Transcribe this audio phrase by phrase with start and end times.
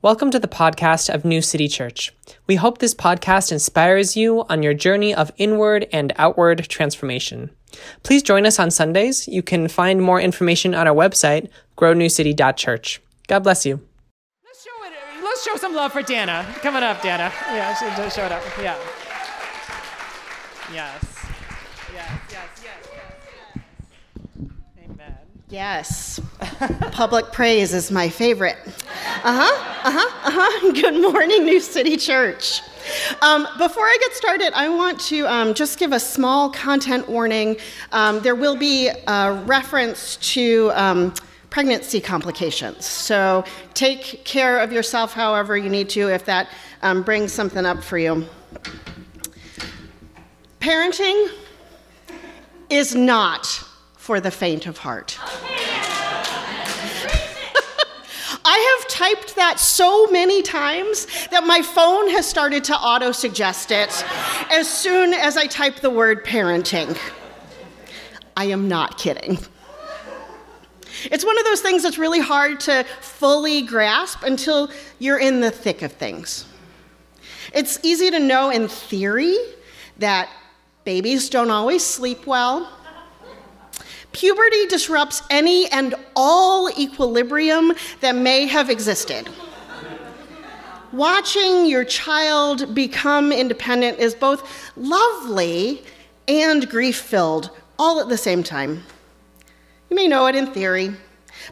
[0.00, 2.14] Welcome to the podcast of New City Church.
[2.46, 7.50] We hope this podcast inspires you on your journey of inward and outward transformation.
[8.04, 9.26] Please join us on Sundays.
[9.26, 13.00] You can find more information on our website, grownewcity.church.
[13.26, 13.80] God bless you.
[14.44, 14.92] Let's show it.
[15.24, 16.46] Let's show some love for Dana.
[16.62, 17.32] Coming up, Dana.
[17.48, 18.42] Yeah, show, show it up.
[18.62, 18.76] Yeah.
[20.72, 21.26] Yes.
[21.92, 22.20] Yes.
[22.30, 22.48] Yes.
[22.62, 22.88] Yes.
[24.84, 25.16] Amen.
[25.50, 26.20] Yes.
[26.92, 28.58] Public praise is my favorite.
[29.24, 30.72] Uh huh, uh huh, uh huh.
[30.82, 32.60] Good morning, New City Church.
[33.22, 37.56] Um, before I get started, I want to um, just give a small content warning.
[37.92, 41.14] Um, there will be a reference to um,
[41.48, 42.84] pregnancy complications.
[42.84, 46.48] So take care of yourself however you need to if that
[46.82, 48.26] um, brings something up for you.
[50.60, 51.30] Parenting
[52.68, 53.64] is not
[54.08, 55.18] for the faint of heart.
[58.42, 63.70] I have typed that so many times that my phone has started to auto suggest
[63.70, 64.02] it
[64.50, 66.98] as soon as I type the word parenting.
[68.34, 69.36] I am not kidding.
[71.04, 75.50] It's one of those things that's really hard to fully grasp until you're in the
[75.50, 76.46] thick of things.
[77.52, 79.36] It's easy to know in theory
[79.98, 80.30] that
[80.84, 82.72] babies don't always sleep well
[84.18, 89.28] Puberty disrupts any and all equilibrium that may have existed.
[90.90, 95.84] Watching your child become independent is both lovely
[96.26, 98.82] and grief filled, all at the same time.
[99.88, 100.92] You may know it in theory,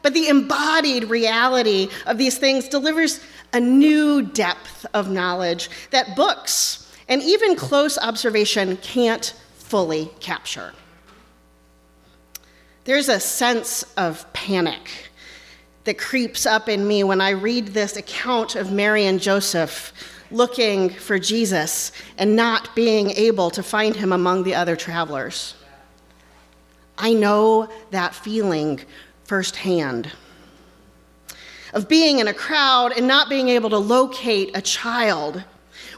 [0.02, 3.20] but the embodied reality of these things delivers
[3.52, 10.72] a new depth of knowledge that books and even close observation can't fully capture.
[12.86, 15.10] There's a sense of panic
[15.82, 19.92] that creeps up in me when I read this account of Mary and Joseph
[20.30, 25.56] looking for Jesus and not being able to find him among the other travelers.
[26.96, 28.80] I know that feeling
[29.24, 30.12] firsthand
[31.72, 35.42] of being in a crowd and not being able to locate a child.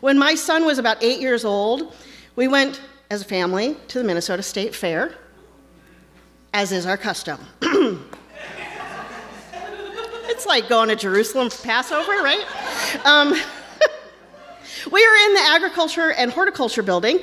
[0.00, 1.94] When my son was about eight years old,
[2.34, 5.14] we went as a family to the Minnesota State Fair
[6.58, 7.38] as is our custom.
[10.28, 12.44] it's like going to Jerusalem for Passover, right?
[13.04, 13.30] Um,
[14.90, 17.20] we were in the agriculture and horticulture building.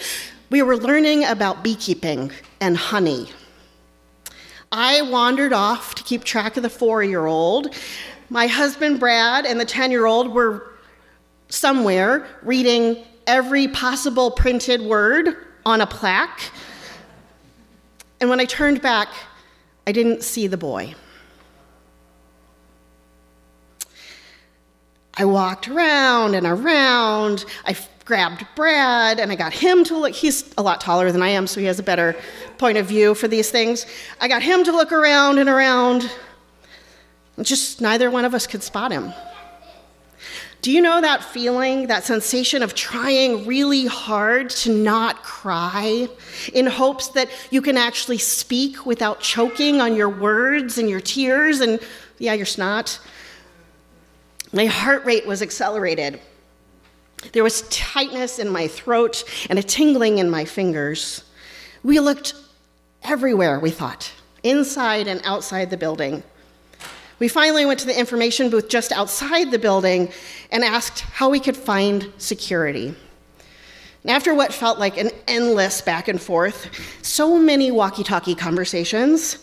[0.51, 2.31] We were learning about beekeeping
[2.61, 3.27] and honey.
[4.71, 7.75] I wandered off to keep track of the four year old.
[8.29, 10.71] My husband, Brad, and the 10 year old were
[11.49, 15.35] somewhere reading every possible printed word
[15.65, 16.51] on a plaque
[18.25, 19.09] and when I turned back,
[19.85, 20.95] I didn't see the boy.
[25.13, 27.45] I walked around and around.
[27.65, 30.13] I grabbed Brad and I got him to look.
[30.13, 32.15] He's a lot taller than I am, so he has a better
[32.57, 33.85] point of view for these things.
[34.19, 36.11] I got him to look around and around.
[37.43, 39.13] Just neither one of us could spot him.
[40.65, 46.07] Do you know that feeling, that sensation of trying really hard to not cry
[46.53, 51.59] in hopes that you can actually speak without choking on your words and your tears
[51.59, 51.79] and,
[52.17, 52.99] yeah, your snot?
[54.53, 56.19] My heart rate was accelerated.
[57.31, 61.25] There was tightness in my throat and a tingling in my fingers.
[61.83, 62.33] We looked
[63.03, 64.11] everywhere, we thought,
[64.41, 66.23] inside and outside the building.
[67.19, 70.11] We finally went to the information booth just outside the building
[70.51, 72.87] and asked how we could find security.
[72.87, 76.69] And after what felt like an endless back and forth,
[77.01, 79.39] so many walkie talkie conversations,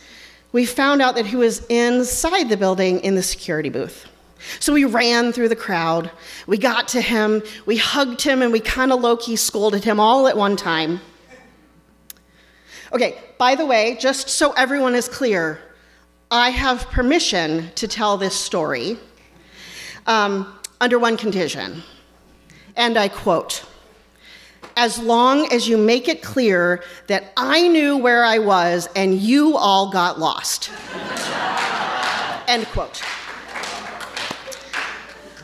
[0.53, 4.07] we found out that he was inside the building in the security booth.
[4.61, 6.11] So we ran through the crowd.
[6.47, 9.99] We got to him, we hugged him, and we kind of low key scolded him
[9.99, 11.01] all at one time.
[12.93, 15.59] Okay, by the way, just so everyone is clear,
[16.35, 18.97] I have permission to tell this story
[20.07, 21.83] um, under one condition.
[22.75, 23.67] And I quote
[24.75, 29.59] As long as you make it clear that I knew where I was and you
[29.59, 30.71] all got lost.
[32.49, 33.03] End quote.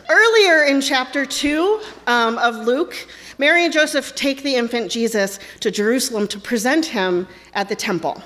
[0.08, 2.96] Earlier in chapter 2 um, of Luke,
[3.37, 8.23] Mary and Joseph take the infant Jesus to Jerusalem to present him at the temple.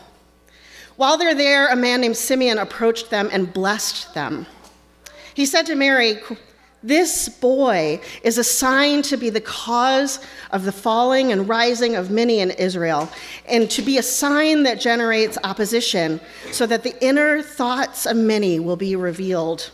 [0.97, 4.47] While they're there, a man named Simeon approached them and blessed them.
[5.35, 6.21] He said to Mary,
[6.83, 12.41] This boy is assigned to be the cause of the falling and rising of many
[12.41, 13.09] in Israel,
[13.47, 18.61] and to be a sign that generates opposition, so that the inner thoughts of many
[18.61, 19.71] will be revealed.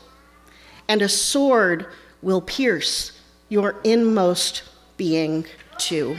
[0.87, 1.87] And a sword
[2.23, 3.13] will pierce
[3.49, 4.63] your inmost
[4.97, 5.47] being
[5.79, 6.17] too.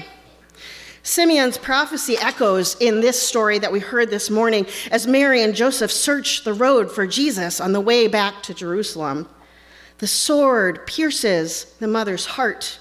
[1.09, 5.91] Simeon's prophecy echoes in this story that we heard this morning as Mary and Joseph
[5.91, 9.27] search the road for Jesus on the way back to Jerusalem.
[9.97, 12.77] The sword pierces the mother's heart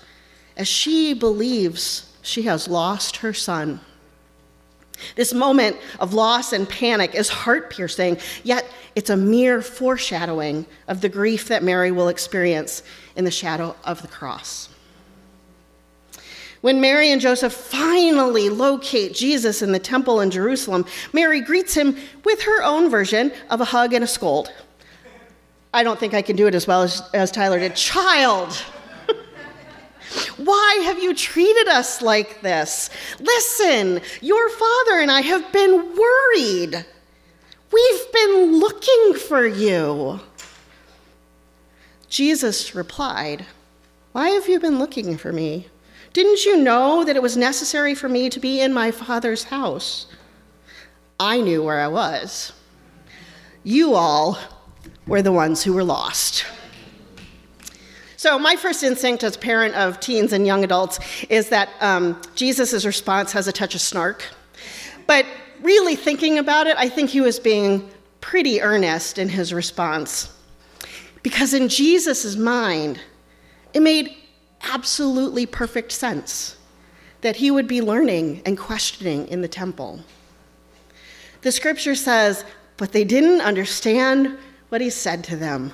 [0.59, 3.81] as she believes she has lost her son.
[5.17, 11.01] This moment of loss and panic is heart piercing, yet it's a mere foreshadowing of
[11.01, 12.83] the grief that Mary will experience
[13.17, 14.69] in the shadow of the cross.
[16.61, 21.97] When Mary and Joseph finally locate Jesus in the temple in Jerusalem, Mary greets him
[22.25, 24.53] with her own version of a hug and a scold.
[25.73, 27.77] I don't think I can do it as well as, as Tyler did.
[27.77, 28.53] Child,
[30.37, 32.91] why have you treated us like this?
[33.21, 36.85] Listen, your father and I have been worried.
[37.71, 40.21] We've been looking for you.
[42.09, 43.45] Jesus replied,
[44.13, 45.69] Why have you been looking for me?
[46.13, 50.07] Didn't you know that it was necessary for me to be in my Father's house?
[51.21, 52.53] I knew where I was.
[53.65, 54.39] You all
[55.07, 56.45] were the ones who were lost.
[58.17, 62.85] So, my first instinct as parent of teens and young adults is that um, Jesus'
[62.85, 64.25] response has a touch of snark.
[65.07, 65.25] But
[65.63, 67.89] really thinking about it, I think he was being
[68.21, 70.33] pretty earnest in his response.
[71.23, 73.01] Because in Jesus' mind,
[73.73, 74.17] it made
[74.63, 76.57] absolutely perfect sense
[77.21, 80.01] that he would be learning and questioning in the temple.
[81.43, 82.45] The scripture says,
[82.77, 84.39] but they didn't understand
[84.69, 85.73] what he said to them.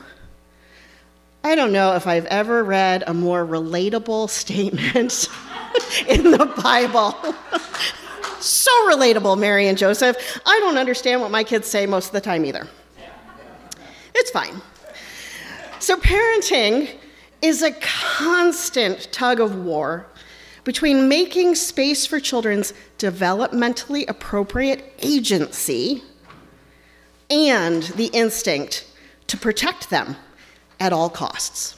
[1.43, 5.29] I don't know if I've ever read a more relatable statement
[6.09, 7.13] in the Bible.
[8.41, 10.41] so relatable, Mary and Joseph.
[10.47, 12.67] I don't understand what my kids say most of the time either.
[14.15, 14.63] It's fine.
[15.81, 16.89] So, parenting
[17.45, 20.07] is a constant tug of war
[20.65, 26.03] between making space for children's developmentally appropriate agency
[27.29, 28.87] and the instinct
[29.27, 30.17] to protect them
[30.81, 31.77] at all costs.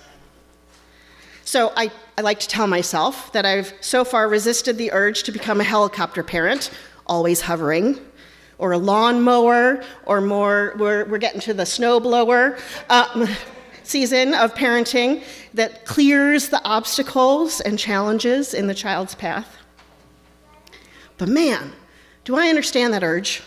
[1.45, 5.33] So I, I like to tell myself that I've so far resisted the urge to
[5.33, 6.71] become a helicopter parent,
[7.09, 7.99] always hovering,
[8.59, 12.57] or a lawnmower, or more, we're, we're getting to the snowblower.
[12.89, 13.27] Uh,
[13.89, 15.23] season of parenting
[15.55, 19.57] that clears the obstacles and challenges in the child's path.
[21.19, 21.73] But man,
[22.25, 23.43] do I understand that urge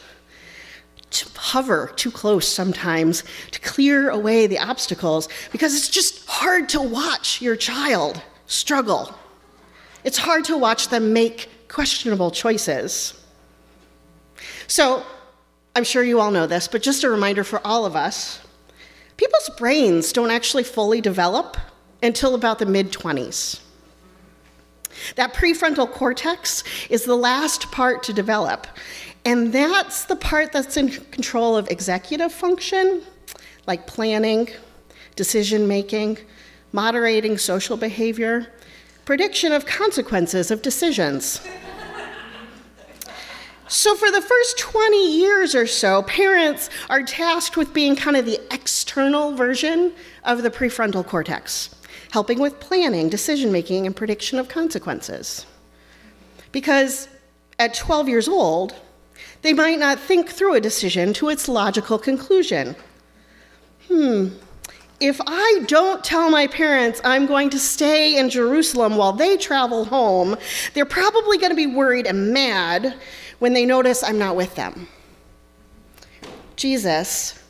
[1.11, 6.81] to hover too close sometimes to clear away the obstacles because it's just hard to
[6.81, 9.15] watch your child struggle.
[10.03, 13.13] It's hard to watch them make questionable choices.
[14.67, 15.03] So,
[15.75, 18.39] I'm sure you all know this, but just a reminder for all of us
[19.19, 21.57] people's brains don't actually fully develop
[22.01, 23.59] until about the mid 20s.
[25.17, 28.65] That prefrontal cortex is the last part to develop,
[29.25, 33.01] and that's the part that's in control of executive function,
[33.67, 34.47] like planning,
[35.17, 36.17] decision making,
[36.71, 38.47] moderating social behavior,
[39.03, 41.41] prediction of consequences of decisions.
[43.69, 48.25] So, for the first 20 years or so, parents are tasked with being kind of
[48.25, 49.93] the external version
[50.23, 51.75] of the prefrontal cortex,
[52.09, 55.45] helping with planning, decision making, and prediction of consequences.
[56.51, 57.09] Because
[57.59, 58.73] at 12 years old,
[59.43, 62.75] they might not think through a decision to its logical conclusion.
[63.87, 64.29] Hmm,
[64.99, 69.85] if I don't tell my parents I'm going to stay in Jerusalem while they travel
[69.85, 70.35] home,
[70.73, 72.95] they're probably going to be worried and mad
[73.39, 74.87] when they notice I'm not with them.
[76.55, 77.41] Jesus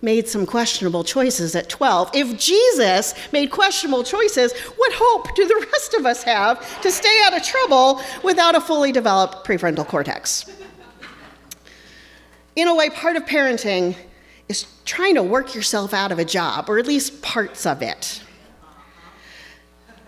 [0.00, 2.10] made some questionable choices at 12.
[2.14, 7.20] If Jesus made questionable choices, what hope do the rest of us have to stay
[7.24, 10.46] out of trouble without a fully developed prefrontal cortex?
[12.54, 13.96] In a way, part of parenting
[14.48, 18.22] is trying to work yourself out of a job, or at least parts of it.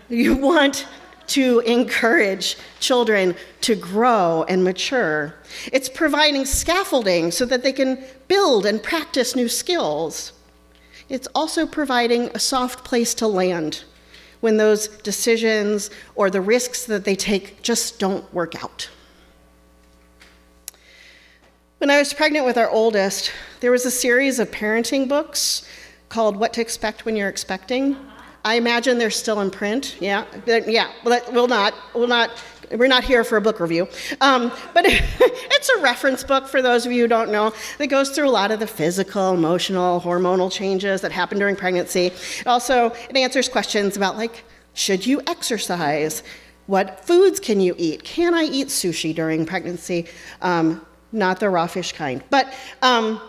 [0.09, 0.87] You want
[1.27, 5.35] to encourage children to grow and mature.
[5.71, 10.33] It's providing scaffolding so that they can build and practice new skills.
[11.09, 13.83] It's also providing a soft place to land
[14.39, 18.89] when those decisions or the risks that they take just don't work out.
[21.77, 25.65] When I was pregnant with our oldest, there was a series of parenting books
[26.09, 27.97] called What to Expect When You're Expecting
[28.43, 29.97] I imagine they're still in print.
[29.99, 30.91] Yeah, yeah.
[31.03, 31.73] We'll not.
[31.93, 32.31] We'll not.
[32.71, 33.87] We're not here for a book review.
[34.21, 38.11] Um, but it's a reference book for those of you who don't know that goes
[38.11, 42.13] through a lot of the physical, emotional, hormonal changes that happen during pregnancy.
[42.45, 46.23] Also it answers questions about like should you exercise?
[46.67, 48.03] What foods can you eat?
[48.03, 50.07] Can I eat sushi during pregnancy?
[50.41, 52.23] Um, not the raw fish kind.
[52.29, 53.21] But um,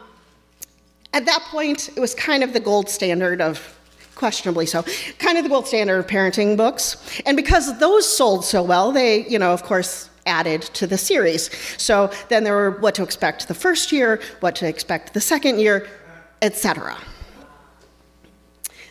[1.12, 3.76] at that point, it was kind of the gold standard of
[4.23, 4.85] questionably so,
[5.19, 6.97] kind of the gold standard of parenting books.
[7.26, 11.50] And because those sold so well, they, you know, of course, added to the series.
[11.76, 15.59] So then there were what to expect the first year, what to expect the second
[15.59, 15.88] year,
[16.41, 16.97] etc.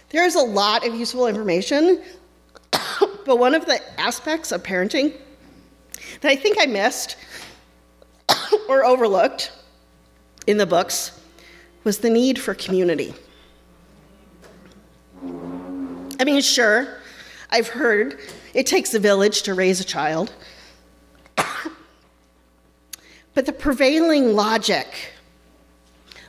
[0.09, 2.01] There's a lot of useful information,
[3.25, 5.15] but one of the aspects of parenting
[6.19, 7.15] that I think I missed
[8.67, 9.53] or overlooked
[10.45, 11.17] in the books
[11.85, 13.13] was the need for community.
[15.23, 16.99] I mean, sure,
[17.49, 18.19] I've heard
[18.53, 20.33] it takes a village to raise a child.
[23.33, 25.13] but the prevailing logic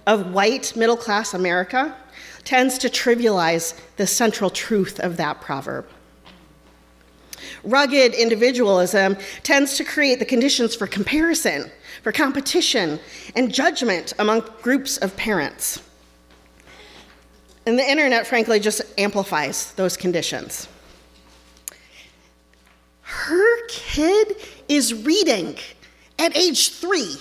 [0.07, 1.97] of white middle class America
[2.45, 5.87] tends to trivialize the central truth of that proverb.
[7.65, 11.71] Rugged individualism tends to create the conditions for comparison,
[12.03, 12.99] for competition,
[13.37, 15.81] and judgment among groups of parents.
[17.65, 20.69] And the internet, frankly, just amplifies those conditions.
[23.03, 24.37] Her kid
[24.69, 25.57] is reading
[26.19, 27.19] at age three.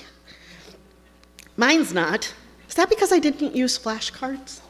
[1.58, 2.34] Mine's not.
[2.68, 4.62] Is that because I didn't use flashcards?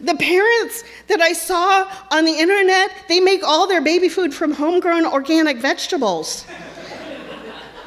[0.00, 4.52] The parents that I saw on the internet, they make all their baby food from
[4.52, 6.44] homegrown organic vegetables.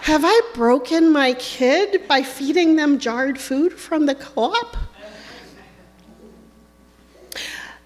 [0.02, 4.76] Have I broken my kid by feeding them jarred food from the co op?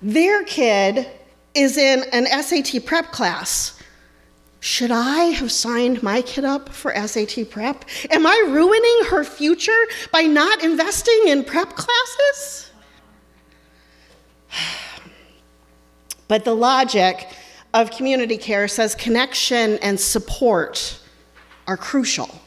[0.02, 1.08] Their kid
[1.54, 3.80] is in an SAT prep class.
[4.60, 7.86] Should I have signed my kid up for SAT prep?
[8.10, 12.72] Am I ruining her future by not investing in prep classes?
[16.28, 17.28] But the logic
[17.76, 21.00] of community care says connection and support
[21.68, 22.42] are crucial.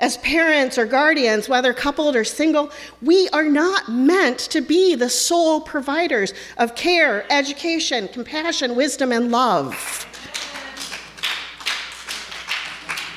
[0.00, 2.70] As parents or guardians, whether coupled or single,
[3.00, 9.30] we are not meant to be the sole providers of care, education, compassion, wisdom, and
[9.30, 10.06] love.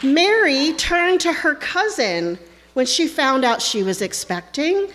[0.04, 2.38] Mary turned to her cousin
[2.76, 4.88] when she found out she was expecting.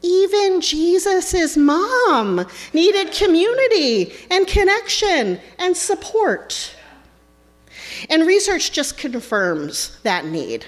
[0.00, 6.74] Even Jesus' mom needed community and connection and support.
[8.08, 10.66] And research just confirms that need.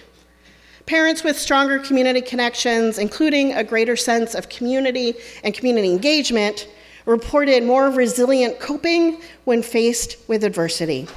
[0.87, 6.69] Parents with stronger community connections, including a greater sense of community and community engagement,
[7.07, 11.09] reported more resilient coping when faced with adversity.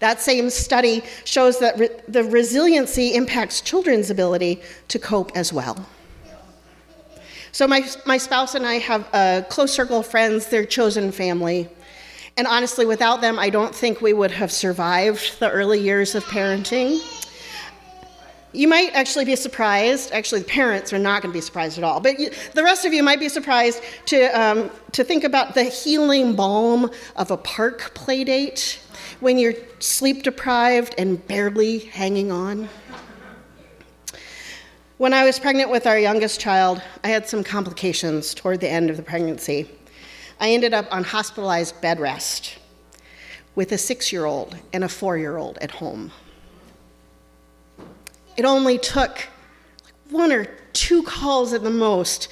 [0.00, 5.86] That same study shows that re- the resiliency impacts children's ability to cope as well.
[7.52, 11.68] So, my, my spouse and I have a close circle of friends, their chosen family.
[12.36, 16.24] And honestly, without them, I don't think we would have survived the early years of
[16.24, 17.00] parenting.
[18.52, 20.12] You might actually be surprised.
[20.12, 22.00] Actually, the parents are not going to be surprised at all.
[22.00, 25.64] But you, the rest of you might be surprised to, um, to think about the
[25.64, 28.80] healing balm of a park play date
[29.20, 32.68] when you're sleep deprived and barely hanging on.
[34.98, 38.90] When I was pregnant with our youngest child, I had some complications toward the end
[38.90, 39.68] of the pregnancy.
[40.40, 42.58] I ended up on hospitalized bed rest
[43.54, 46.10] with a six year old and a four year old at home.
[48.36, 49.28] It only took
[50.10, 52.28] one or two calls at the most,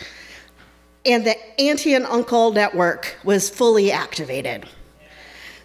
[1.06, 4.66] and the auntie and uncle network was fully activated.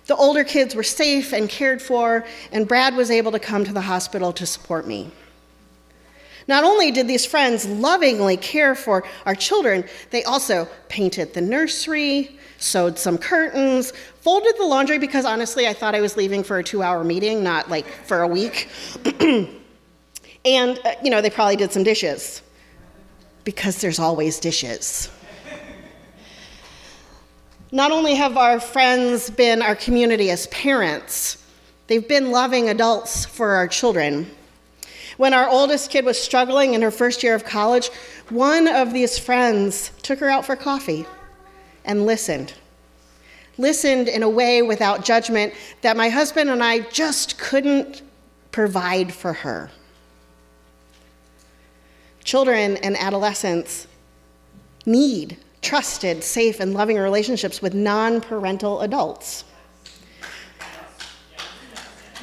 [0.06, 3.74] The older kids were safe and cared for, and Brad was able to come to
[3.74, 5.12] the hospital to support me.
[6.48, 12.39] Not only did these friends lovingly care for our children, they also painted the nursery,
[12.58, 16.63] sewed some curtains, folded the laundry because honestly, I thought I was leaving for a
[16.63, 18.70] two hour meeting, not like for a week.
[19.20, 22.42] and, uh, you know, they probably did some dishes
[23.44, 25.12] because there's always dishes.
[27.72, 31.44] Not only have our friends been our community as parents,
[31.88, 34.32] they've been loving adults for our children.
[35.18, 37.90] When our oldest kid was struggling in her first year of college,
[38.30, 41.06] one of these friends took her out for coffee
[41.84, 42.54] and listened.
[43.58, 48.04] Listened in a way without judgment that my husband and I just couldn't
[48.52, 49.72] provide for her.
[52.24, 53.88] Children and adolescents
[54.86, 59.44] need trusted, safe, and loving relationships with non parental adults.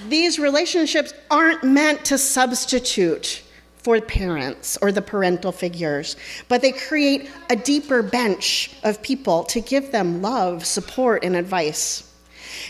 [0.08, 3.42] These relationships aren't meant to substitute
[3.78, 6.16] for parents or the parental figures,
[6.48, 12.10] but they create a deeper bench of people to give them love, support, and advice.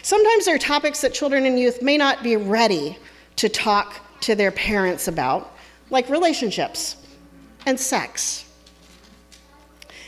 [0.03, 2.99] Sometimes there are topics that children and youth may not be ready
[3.37, 5.57] to talk to their parents about,
[5.91, 6.97] like relationships
[7.67, 8.45] and sex.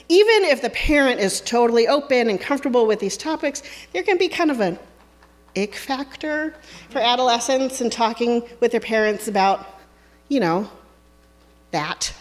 [0.09, 4.29] Even if the parent is totally open and comfortable with these topics, there can be
[4.29, 4.79] kind of an
[5.57, 6.55] ick factor
[6.91, 9.67] for adolescents and talking with their parents about,
[10.29, 10.71] you know,
[11.71, 12.13] that.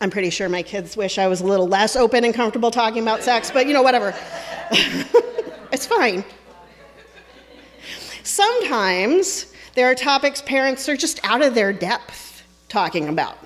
[0.00, 3.02] I'm pretty sure my kids wish I was a little less open and comfortable talking
[3.02, 4.14] about sex, but you know, whatever.
[5.72, 6.22] it's fine.
[8.22, 13.38] Sometimes there are topics parents are just out of their depth talking about.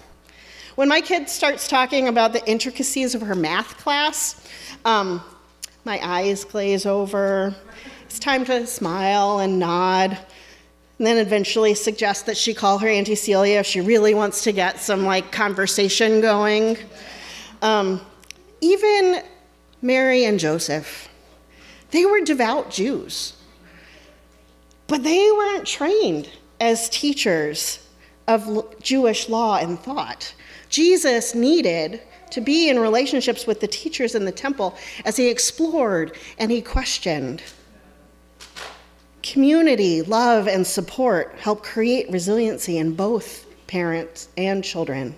[0.75, 4.49] When my kid starts talking about the intricacies of her math class,
[4.85, 5.23] um,
[5.85, 7.55] my eyes glaze over.
[8.05, 10.11] It's time to smile and nod,
[10.99, 14.53] and then eventually suggest that she call her Auntie Celia if she really wants to
[14.53, 16.77] get some like conversation going.
[17.63, 18.01] Um,
[18.61, 19.23] even
[19.81, 21.09] Mary and Joseph,
[21.91, 23.35] they were devout Jews,
[24.87, 26.29] but they weren't trained
[26.61, 27.87] as teachers
[28.29, 30.35] of Jewish law and thought.
[30.69, 36.17] Jesus needed to be in relationships with the teachers in the temple as he explored
[36.39, 37.43] and he questioned.
[39.23, 45.15] Community, love, and support help create resiliency in both parents and children.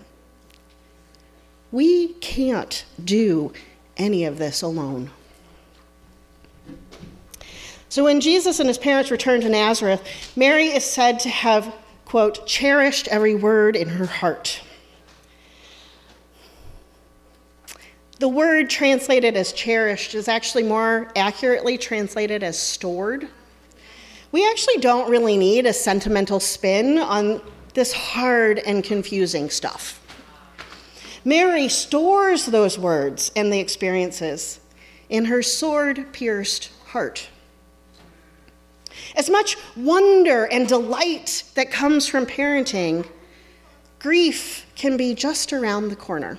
[1.71, 3.53] We can't do
[3.97, 5.11] any of this alone.
[7.89, 10.03] So when Jesus and his parents returned to Nazareth,
[10.35, 11.75] Mary is said to have,
[12.07, 14.62] quote, cherished every word in her heart.
[18.23, 23.27] The word translated as cherished is actually more accurately translated as stored.
[24.31, 27.43] We actually don't really need a sentimental spin on
[27.75, 30.01] this hard and confusing stuff.
[31.25, 34.61] Mary stores those words and the experiences
[35.09, 37.29] in her sword pierced heart.
[39.17, 43.05] As much wonder and delight that comes from parenting,
[43.99, 46.39] grief can be just around the corner.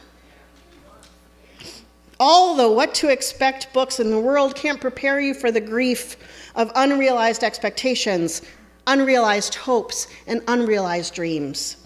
[2.20, 6.16] All the what to expect books in the world can't prepare you for the grief
[6.56, 8.42] of unrealized expectations,
[8.88, 11.78] unrealized hopes, and unrealized dreams.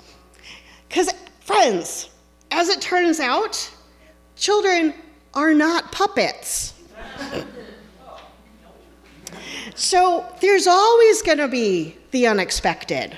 [0.87, 2.09] Because, friends,
[2.51, 3.71] as it turns out,
[4.35, 4.93] children
[5.33, 6.73] are not puppets.
[9.75, 13.15] So there's always going to be the unexpected.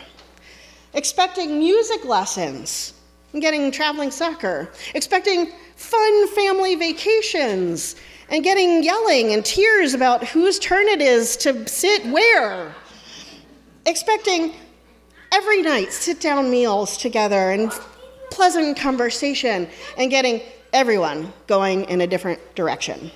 [0.93, 2.93] Expecting music lessons
[3.39, 7.95] getting traveling soccer, expecting fun family vacations
[8.29, 12.75] and getting yelling and tears about whose turn it is to sit where.
[13.85, 14.53] Expecting
[15.31, 17.71] every night sit down meals together and
[18.29, 20.41] pleasant conversation and getting
[20.73, 23.09] everyone going in a different direction.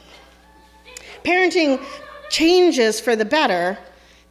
[1.25, 1.83] Parenting
[2.29, 3.77] changes for the better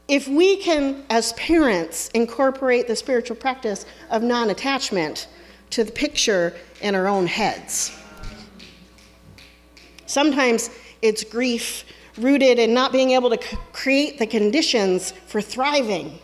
[0.09, 5.29] if we can, as parents, incorporate the spiritual practice of non attachment
[5.71, 7.97] to the picture in our own heads.
[10.13, 10.69] Sometimes
[11.01, 11.87] it's grief
[12.19, 13.39] rooted in not being able to
[13.73, 16.19] create the conditions for thriving,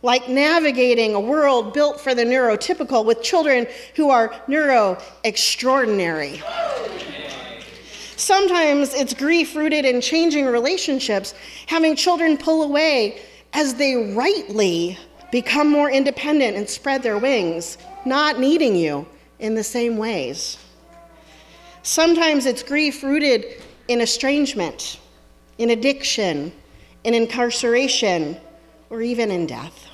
[0.00, 6.42] like navigating a world built for the neurotypical with children who are neuro extraordinary.
[8.16, 11.34] Sometimes it's grief rooted in changing relationships,
[11.66, 13.20] having children pull away
[13.52, 14.96] as they rightly
[15.30, 19.06] become more independent and spread their wings, not needing you
[19.38, 20.56] in the same ways.
[21.82, 25.00] Sometimes it's grief rooted in estrangement,
[25.58, 26.52] in addiction,
[27.02, 28.36] in incarceration,
[28.88, 29.88] or even in death.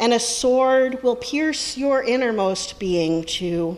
[0.00, 3.76] And a sword will pierce your innermost being too.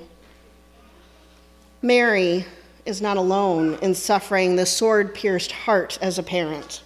[1.83, 2.45] Mary
[2.85, 6.83] is not alone in suffering the sword pierced heart as a parent,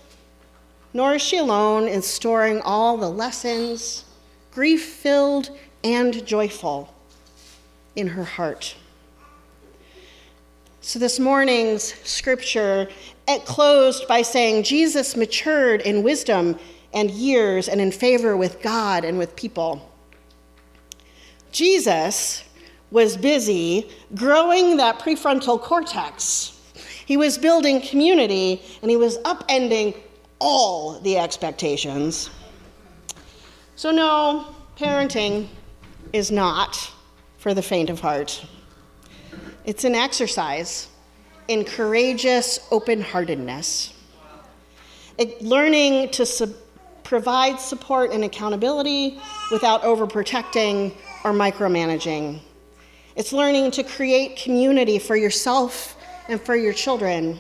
[0.95, 4.05] nor is she alone in storing all the lessons,
[4.51, 5.51] grief filled
[5.85, 6.93] and joyful,
[7.95, 8.75] in her heart.
[10.83, 12.89] So, this morning's scripture
[13.29, 16.59] it closed by saying Jesus matured in wisdom
[16.95, 19.93] and years and in favor with God and with people.
[21.53, 22.45] Jesus
[22.91, 26.59] was busy growing that prefrontal cortex.
[27.05, 29.97] He was building community and he was upending
[30.39, 32.31] all the expectations.
[33.77, 35.49] So, no, parenting
[36.15, 36.91] is not
[37.37, 38.45] for the faint of heart.
[39.71, 40.89] It's an exercise
[41.47, 43.95] in courageous open heartedness,
[45.41, 46.57] learning to su-
[47.05, 49.21] provide support and accountability
[49.53, 52.41] without overprotecting or micromanaging.
[53.15, 57.39] It's learning to create community for yourself and for your children.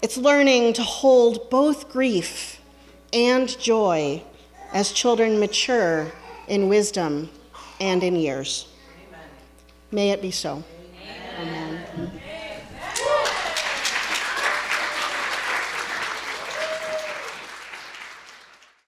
[0.00, 2.60] It's learning to hold both grief
[3.12, 4.22] and joy
[4.72, 6.12] as children mature
[6.46, 7.30] in wisdom
[7.80, 8.68] and in years.
[9.90, 10.62] May it be so.
[11.42, 11.86] Amen.